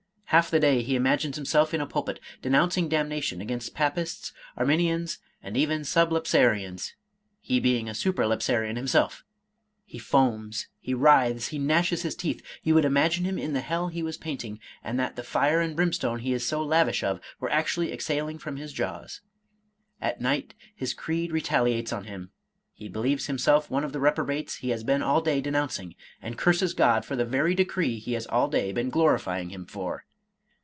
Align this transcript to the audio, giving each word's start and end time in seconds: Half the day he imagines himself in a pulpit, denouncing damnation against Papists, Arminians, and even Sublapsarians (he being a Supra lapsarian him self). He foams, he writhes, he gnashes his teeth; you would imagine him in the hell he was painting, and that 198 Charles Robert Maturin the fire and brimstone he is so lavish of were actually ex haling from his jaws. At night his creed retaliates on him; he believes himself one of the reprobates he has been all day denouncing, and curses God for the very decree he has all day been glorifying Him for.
Half 0.33 0.49
the 0.49 0.61
day 0.61 0.81
he 0.81 0.95
imagines 0.95 1.35
himself 1.35 1.73
in 1.73 1.81
a 1.81 1.85
pulpit, 1.85 2.17
denouncing 2.41 2.87
damnation 2.87 3.41
against 3.41 3.73
Papists, 3.75 4.31
Arminians, 4.55 5.17
and 5.43 5.57
even 5.57 5.81
Sublapsarians 5.81 6.93
(he 7.41 7.59
being 7.59 7.89
a 7.89 7.93
Supra 7.93 8.25
lapsarian 8.25 8.77
him 8.77 8.87
self). 8.87 9.25
He 9.83 9.99
foams, 9.99 10.69
he 10.79 10.93
writhes, 10.93 11.49
he 11.49 11.59
gnashes 11.59 12.03
his 12.03 12.15
teeth; 12.15 12.41
you 12.63 12.73
would 12.75 12.85
imagine 12.85 13.25
him 13.25 13.37
in 13.37 13.51
the 13.51 13.59
hell 13.59 13.89
he 13.89 14.01
was 14.01 14.15
painting, 14.15 14.61
and 14.81 14.97
that 14.97 15.17
198 15.17 15.19
Charles 15.19 15.35
Robert 15.35 15.59
Maturin 15.59 15.67
the 15.67 15.67
fire 15.67 15.67
and 15.67 15.75
brimstone 15.75 16.19
he 16.19 16.33
is 16.33 16.47
so 16.47 16.63
lavish 16.63 17.03
of 17.03 17.19
were 17.41 17.51
actually 17.51 17.91
ex 17.91 18.07
haling 18.07 18.37
from 18.39 18.55
his 18.55 18.71
jaws. 18.71 19.19
At 19.99 20.21
night 20.21 20.53
his 20.73 20.93
creed 20.93 21.33
retaliates 21.33 21.91
on 21.91 22.05
him; 22.05 22.31
he 22.71 22.87
believes 22.87 23.25
himself 23.25 23.69
one 23.69 23.83
of 23.83 23.91
the 23.91 23.99
reprobates 23.99 24.59
he 24.59 24.69
has 24.69 24.85
been 24.85 25.03
all 25.03 25.19
day 25.19 25.41
denouncing, 25.41 25.93
and 26.21 26.37
curses 26.37 26.73
God 26.73 27.03
for 27.03 27.17
the 27.17 27.25
very 27.25 27.53
decree 27.53 27.99
he 27.99 28.13
has 28.13 28.25
all 28.27 28.47
day 28.47 28.71
been 28.71 28.89
glorifying 28.89 29.49
Him 29.49 29.65
for. 29.65 30.05